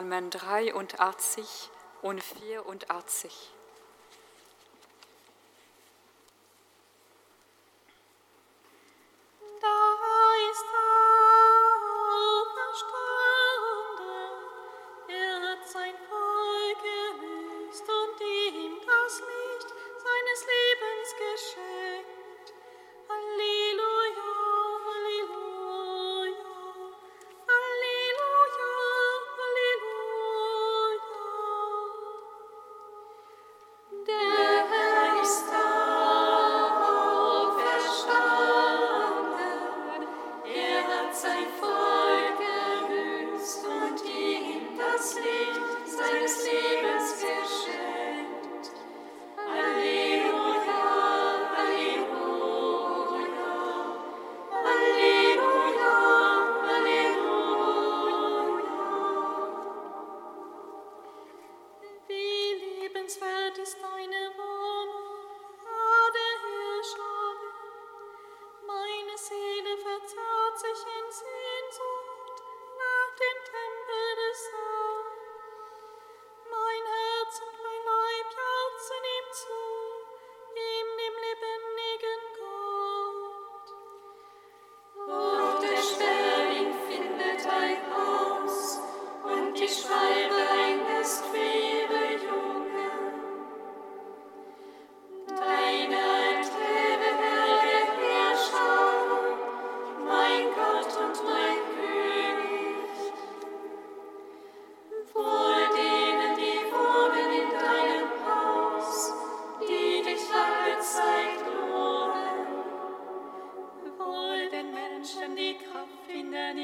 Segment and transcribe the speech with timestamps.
[0.00, 1.70] Psalmen 83
[2.00, 3.59] und 84.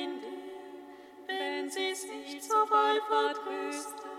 [0.03, 4.11] in dir, wenn sie sich zur Wallfahrt rüsten.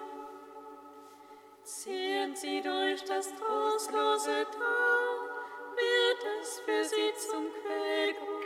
[1.63, 5.17] Ziehen sie durch das trostlose Tal,
[5.75, 8.37] wird es für sie zum Quellgrund.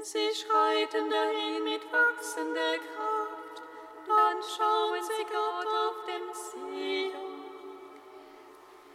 [0.00, 3.62] Sie schreiten dahin mit wachsender Kraft,
[4.06, 7.12] dann schauen sie Gott auf dem Ziel.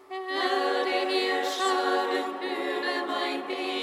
[0.09, 3.82] Erde, ihr Schaden, übe mein Weg.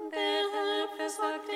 [0.00, 1.55] Und der Herr versagt sagt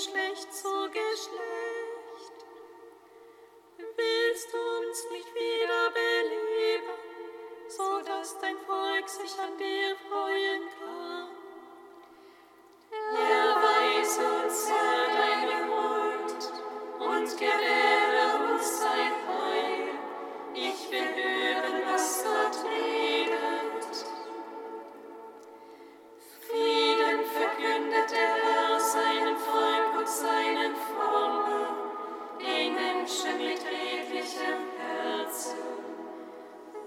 [0.00, 1.59] Geschlecht zu Geschlecht.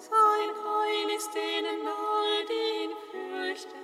[0.10, 3.83] Sein Heil ist denen nahe, den fürchten.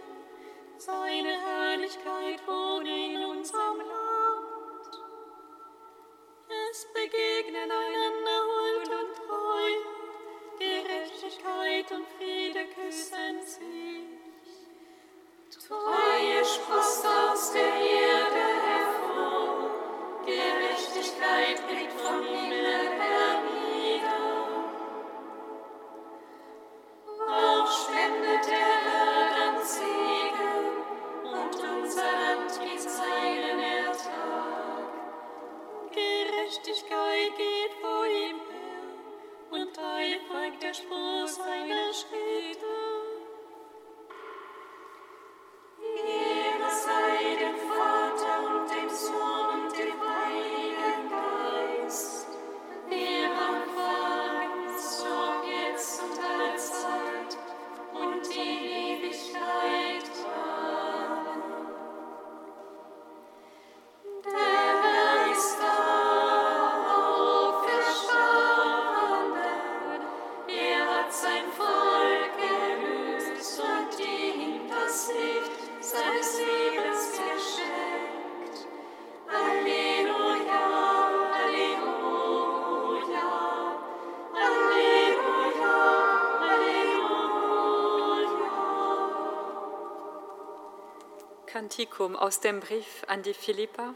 [91.79, 93.95] Kantikum aus dem Brief an die Philippa,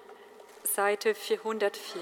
[0.64, 2.02] Seite 404.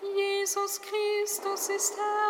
[0.00, 2.25] Jesus Christus ist Herr.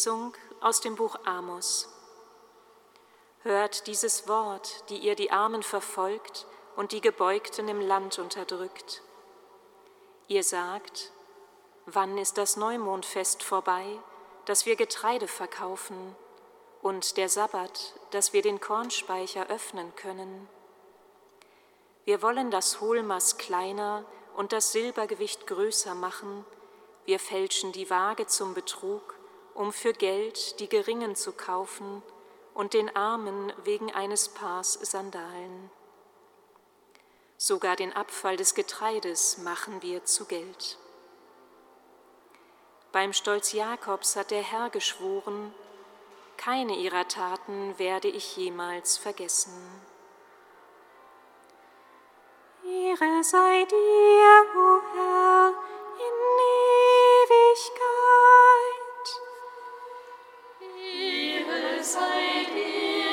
[0.00, 0.32] Lesung
[0.62, 1.86] aus dem Buch Amos.
[3.42, 9.02] Hört dieses Wort, die ihr die Armen verfolgt und die Gebeugten im Land unterdrückt.
[10.26, 11.12] Ihr sagt,
[11.84, 13.98] wann ist das Neumondfest vorbei,
[14.46, 16.16] dass wir Getreide verkaufen,
[16.80, 20.48] und der Sabbat, dass wir den Kornspeicher öffnen können?
[22.06, 26.46] Wir wollen das Hohlmaß kleiner und das Silbergewicht größer machen,
[27.04, 29.19] wir fälschen die Waage zum Betrug,
[29.54, 32.02] um für Geld die Geringen zu kaufen
[32.54, 35.70] und den Armen wegen eines Paars Sandalen.
[37.36, 40.78] Sogar den Abfall des Getreides machen wir zu Geld.
[42.92, 45.54] Beim Stolz Jakobs hat der Herr geschworen,
[46.36, 49.52] keine ihrer Taten werde ich jemals vergessen.
[52.64, 55.48] Ehre sei dir, o oh Herr,
[55.98, 56.14] in
[57.24, 58.29] Ewigkeit.
[61.82, 63.09] Sei dir,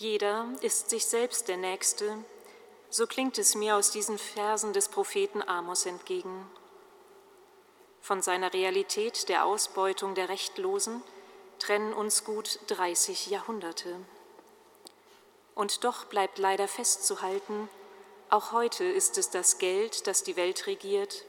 [0.00, 2.24] Jeder ist sich selbst der Nächste,
[2.88, 6.50] so klingt es mir aus diesen Versen des Propheten Amos entgegen.
[8.00, 11.02] Von seiner Realität der Ausbeutung der Rechtlosen
[11.58, 13.94] trennen uns gut 30 Jahrhunderte.
[15.54, 17.68] Und doch bleibt leider festzuhalten,
[18.30, 21.26] auch heute ist es das Geld, das die Welt regiert.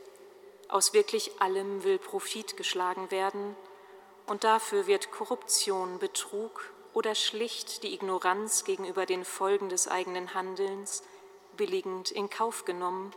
[0.69, 3.53] Aus wirklich allem will Profit geschlagen werden
[4.27, 11.03] und dafür wird Korruption, Betrug oder schlicht die Ignoranz gegenüber den Folgen des eigenen Handelns
[11.57, 13.13] billigend in Kauf genommen,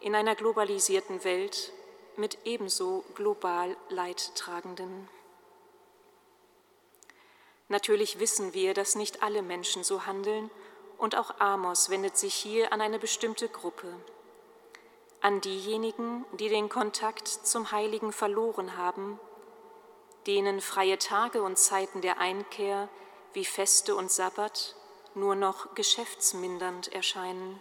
[0.00, 1.72] in einer globalisierten Welt
[2.16, 5.08] mit ebenso global Leidtragenden.
[7.68, 10.50] Natürlich wissen wir, dass nicht alle Menschen so handeln,
[10.98, 13.92] und auch Amos wendet sich hier an eine bestimmte Gruppe,
[15.20, 19.20] an diejenigen, die den Kontakt zum Heiligen verloren haben
[20.26, 22.88] denen freie Tage und Zeiten der Einkehr
[23.32, 24.74] wie Feste und Sabbat
[25.14, 27.60] nur noch geschäftsmindernd erscheinen.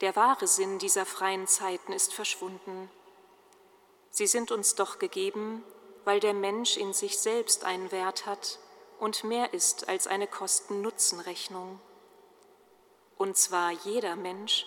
[0.00, 2.90] Der wahre Sinn dieser freien Zeiten ist verschwunden.
[4.10, 5.62] Sie sind uns doch gegeben,
[6.04, 8.58] weil der Mensch in sich selbst einen Wert hat
[8.98, 11.80] und mehr ist als eine Kosten-Nutzen-Rechnung.
[13.16, 14.66] Und zwar jeder Mensch,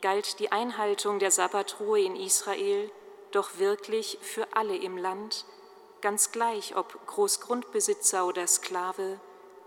[0.00, 2.90] galt die Einhaltung der Sabbatruhe in Israel
[3.36, 5.44] doch wirklich für alle im Land,
[6.00, 9.20] ganz gleich ob Großgrundbesitzer oder Sklave,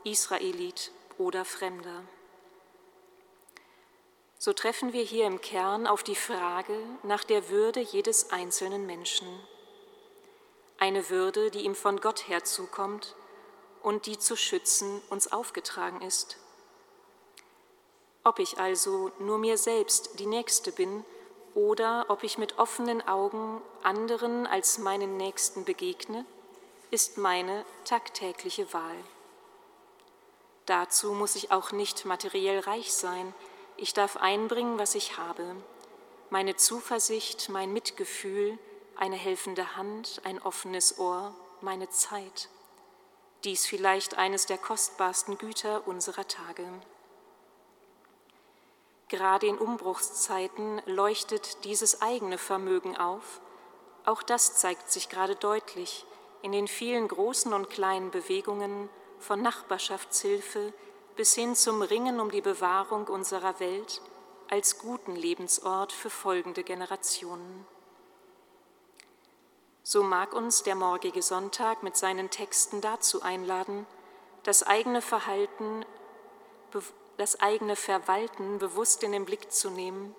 [0.03, 2.03] Israelit oder Fremder.
[4.39, 9.27] So treffen wir hier im Kern auf die Frage nach der Würde jedes einzelnen Menschen.
[10.79, 13.15] Eine Würde, die ihm von Gott her zukommt
[13.83, 16.37] und die zu schützen uns aufgetragen ist.
[18.23, 21.05] Ob ich also nur mir selbst die Nächste bin
[21.59, 26.25] oder ob ich mit offenen Augen anderen als meinen Nächsten begegne,
[26.89, 28.95] ist meine tagtägliche Wahl.
[30.65, 33.33] Dazu muss ich auch nicht materiell reich sein,
[33.75, 35.55] ich darf einbringen, was ich habe,
[36.29, 38.57] meine Zuversicht, mein Mitgefühl,
[38.95, 42.47] eine helfende Hand, ein offenes Ohr, meine Zeit.
[43.43, 46.63] Dies vielleicht eines der kostbarsten Güter unserer Tage.
[49.09, 53.41] Gerade in Umbruchszeiten leuchtet dieses eigene Vermögen auf.
[54.05, 56.05] Auch das zeigt sich gerade deutlich
[56.41, 58.87] in den vielen großen und kleinen Bewegungen
[59.19, 60.73] von Nachbarschaftshilfe
[61.15, 64.01] bis hin zum Ringen um die Bewahrung unserer Welt
[64.49, 67.65] als guten Lebensort für folgende Generationen.
[69.83, 73.87] So mag uns der morgige Sonntag mit seinen Texten dazu einladen,
[74.43, 75.83] das eigene Verhalten,
[77.19, 80.15] das eigene Verwalten bewusst in den Blick zu nehmen,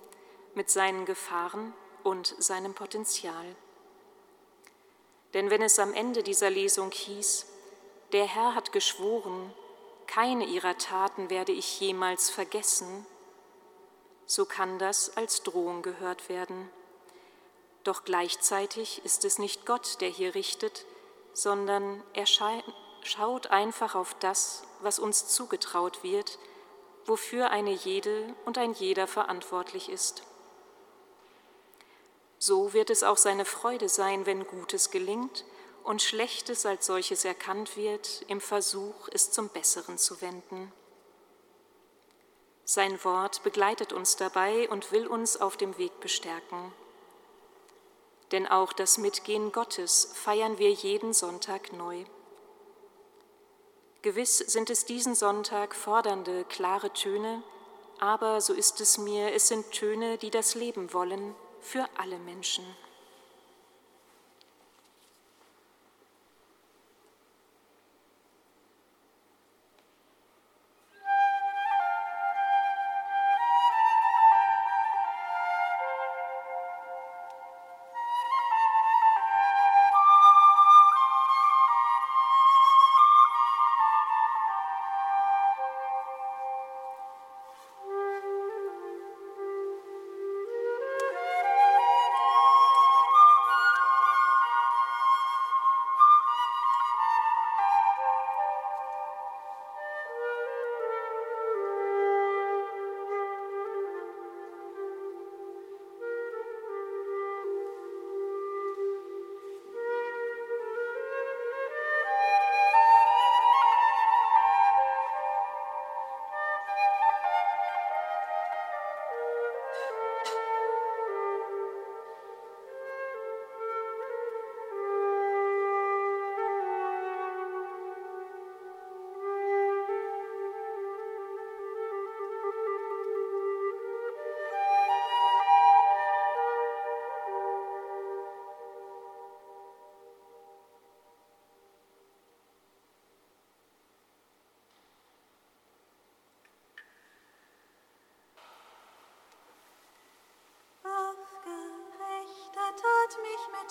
[0.55, 3.57] mit seinen Gefahren und seinem Potenzial.
[5.33, 7.47] Denn wenn es am Ende dieser Lesung hieß,
[8.13, 9.51] der Herr hat geschworen,
[10.07, 13.07] keine ihrer Taten werde ich jemals vergessen,
[14.27, 16.69] so kann das als Drohung gehört werden.
[17.83, 20.85] Doch gleichzeitig ist es nicht Gott, der hier richtet,
[21.33, 26.39] sondern er schaut einfach auf das, was uns zugetraut wird,
[27.07, 30.23] wofür eine jede und ein jeder verantwortlich ist.
[32.39, 35.45] So wird es auch seine Freude sein, wenn Gutes gelingt
[35.85, 40.73] und Schlechtes als solches erkannt wird, im Versuch, es zum Besseren zu wenden.
[42.65, 46.73] Sein Wort begleitet uns dabei und will uns auf dem Weg bestärken
[48.33, 52.05] denn auch das Mitgehen Gottes feiern wir jeden Sonntag neu.
[54.03, 57.43] Gewiss sind es diesen Sonntag fordernde, klare Töne,
[57.99, 62.65] aber so ist es mir, es sind Töne, die das Leben wollen für alle Menschen.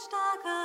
[0.09, 0.58] Zerstreut die im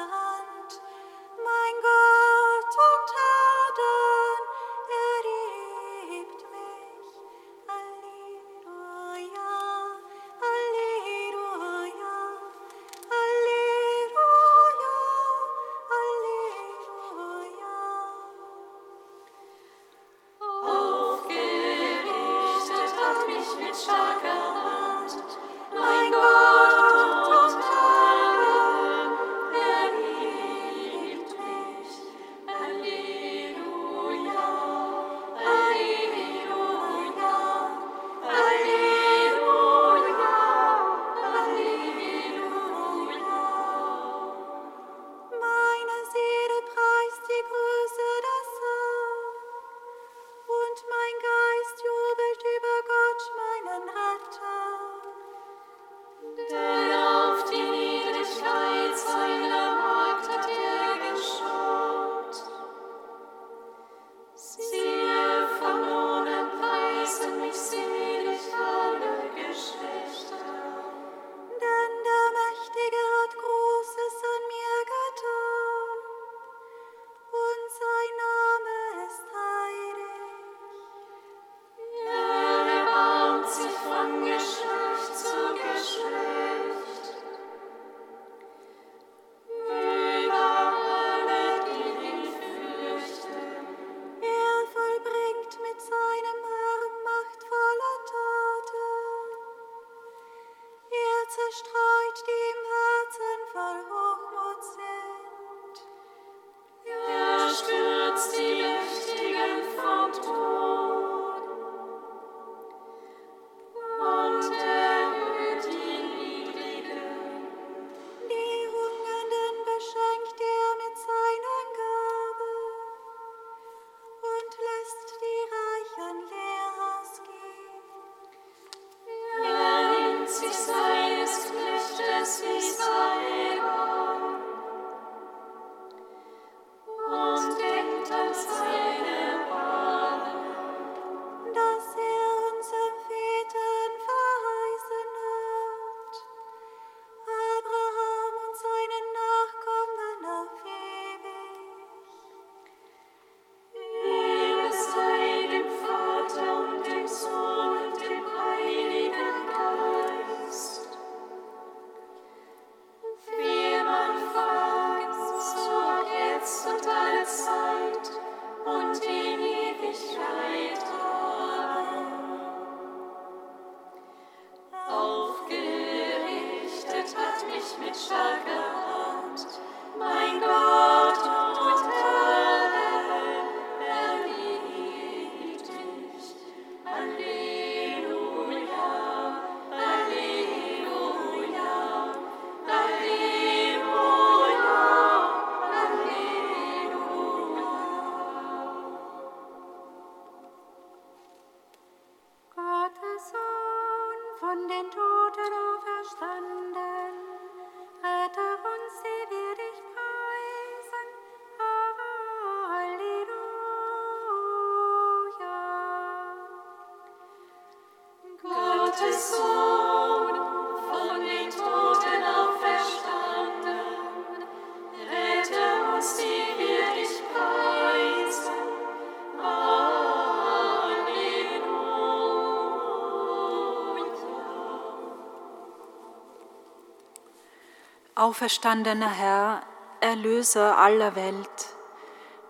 [238.16, 239.62] Auferstandener Herr,
[240.00, 241.74] Erlöser aller Welt,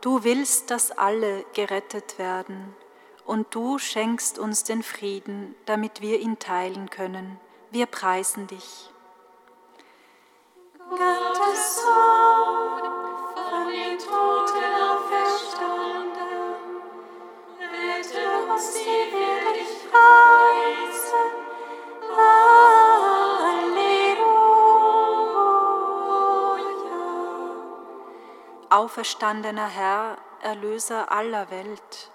[0.02, 2.76] du willst, dass alle gerettet werden,
[3.24, 7.40] und du schenkst uns den Frieden, damit wir ihn teilen können.
[7.70, 8.90] Wir preisen dich.
[10.90, 12.82] Gottes Sohn,
[13.34, 16.20] von den Toten auferstanden,
[17.58, 20.23] rette uns, die wir dich preisen.
[28.74, 32.10] Auferstandener Herr, Erlöser aller Welt.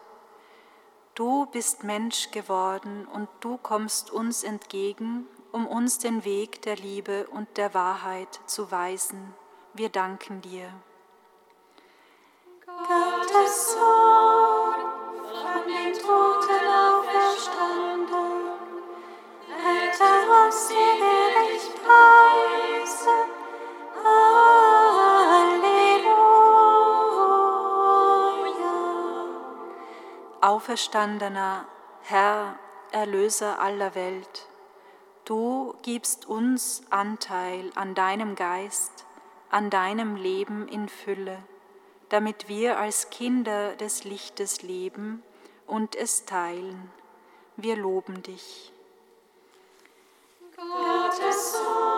[1.15, 7.27] Du bist Mensch geworden und du kommst uns entgegen, um uns den Weg der Liebe
[7.27, 9.33] und der Wahrheit zu weisen.
[9.73, 10.69] Wir danken dir.
[12.65, 14.75] Gottes Sohn,
[15.31, 18.49] von den Toten auferstanden,
[19.47, 22.28] rette uns, die wir
[30.41, 31.65] auferstandener
[32.03, 32.57] Herr,
[32.91, 34.47] Erlöser aller Welt,
[35.25, 39.05] du gibst uns Anteil an deinem Geist,
[39.51, 41.37] an deinem Leben in Fülle,
[42.09, 45.21] damit wir als Kinder des Lichtes leben
[45.67, 46.91] und es teilen.
[47.57, 48.71] Wir loben dich.
[50.55, 51.88] Gottes Sohn,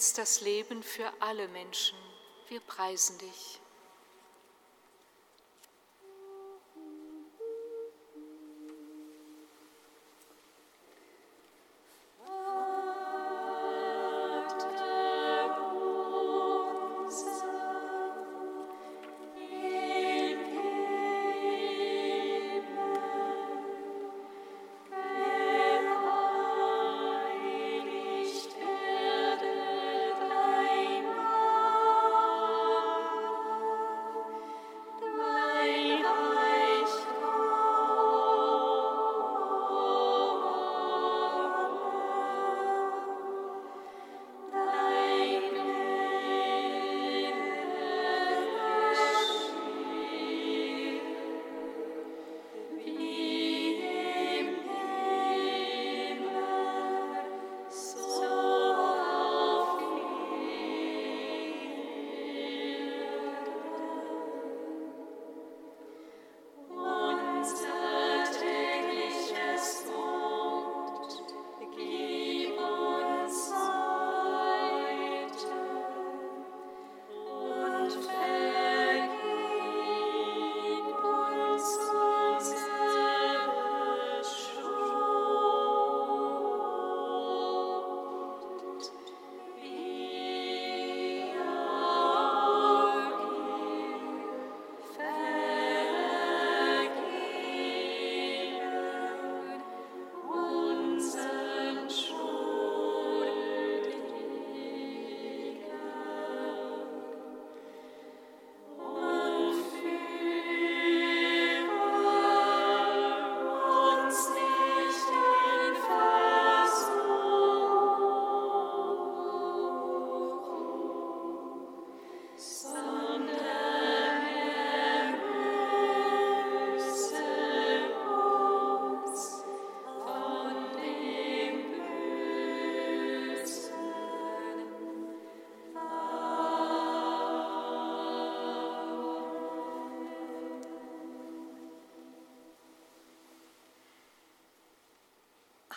[0.00, 1.98] willst das Leben für alle Menschen.
[2.48, 3.49] Wir preisen dich.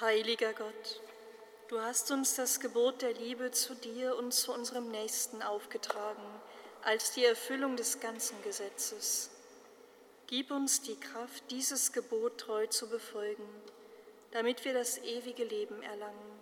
[0.04, 1.02] Heiliger Gott,
[1.70, 6.26] du hast uns das Gebot der Liebe zu dir und zu unserem Nächsten aufgetragen,
[6.82, 9.32] als die Erfüllung des ganzen Gesetzes.
[10.28, 13.48] Gib uns die Kraft, dieses Gebot treu zu befolgen,
[14.32, 16.42] damit wir das ewige Leben erlangen.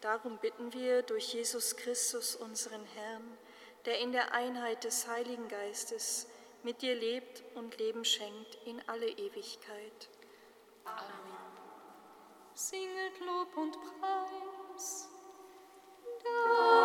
[0.00, 3.36] Darum bitten wir durch Jesus Christus, unseren Herrn,
[3.84, 6.26] der in der Einheit des Heiligen Geistes
[6.62, 10.08] mit dir lebt und Leben schenkt in alle Ewigkeit.
[10.86, 11.25] Amen.
[12.58, 15.10] Singet Lob und Preis.
[16.24, 16.75] Gott.